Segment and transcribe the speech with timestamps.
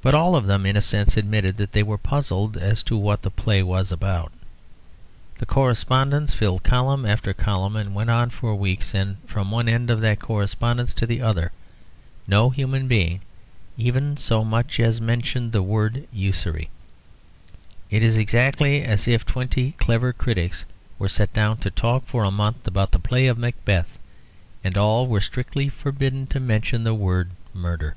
[0.00, 3.22] But all of them in a sense admitted that they were puzzled as to what
[3.22, 4.30] the play was about.
[5.38, 8.94] The correspondence filled column after column and went on for weeks.
[8.94, 11.50] And from one end of that correspondence to the other,
[12.28, 13.22] no human being
[13.76, 16.70] even so much as mentioned the word "usury."
[17.90, 20.64] It is exactly as if twenty clever critics
[20.96, 23.98] were set down to talk for a month about the play of Macbeth,
[24.62, 27.96] and were all strictly forbidden to mention the word "murder."